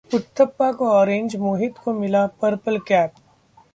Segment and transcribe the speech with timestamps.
[0.11, 3.13] उथप्पा को ऑरेंज, मोहित को मिला पर्पल कैप